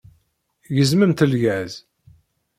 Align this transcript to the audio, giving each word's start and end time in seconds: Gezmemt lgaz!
Gezmemt 0.75 1.21
lgaz! 1.29 1.73